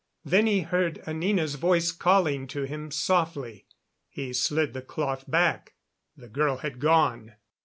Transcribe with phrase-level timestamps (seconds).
[0.25, 3.67] Then he heard Anina's voice calling to him softly.
[4.09, 5.75] He slid the cloth back;
[6.17, 7.33] the girl had gone.